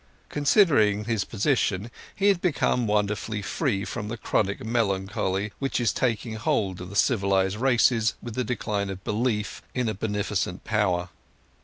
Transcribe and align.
Considering 0.29 1.05
his 1.05 1.23
position 1.23 1.91
he 2.15 2.33
became 2.33 2.87
wonderfully 2.87 3.43
free 3.43 3.85
from 3.85 4.07
the 4.07 4.17
chronic 4.17 4.65
melancholy 4.65 5.53
which 5.59 5.79
is 5.79 5.93
taking 5.93 6.33
hold 6.37 6.81
of 6.81 6.89
the 6.89 6.95
civilized 6.95 7.57
races 7.57 8.15
with 8.19 8.33
the 8.33 8.43
decline 8.43 8.89
of 8.89 9.03
belief 9.03 9.61
in 9.75 9.87
a 9.87 9.93
beneficent 9.93 10.63
Power. 10.63 11.09